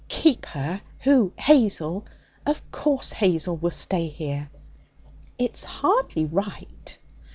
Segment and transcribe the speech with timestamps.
[0.07, 0.81] 'Keep her!
[1.01, 1.31] Who?
[1.37, 2.07] Hazel?
[2.43, 4.49] Of course Hazel will stay here.'
[5.37, 6.97] 'It's hardly right.'